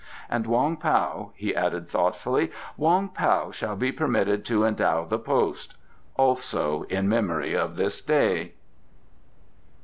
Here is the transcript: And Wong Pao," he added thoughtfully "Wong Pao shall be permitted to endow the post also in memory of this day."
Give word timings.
And 0.31 0.47
Wong 0.47 0.77
Pao," 0.77 1.31
he 1.35 1.55
added 1.55 1.87
thoughtfully 1.87 2.51
"Wong 2.75 3.07
Pao 3.09 3.51
shall 3.51 3.75
be 3.75 3.91
permitted 3.91 4.43
to 4.45 4.65
endow 4.65 5.05
the 5.05 5.19
post 5.19 5.75
also 6.15 6.81
in 6.89 7.07
memory 7.07 7.53
of 7.55 7.75
this 7.75 8.01
day." 8.01 8.53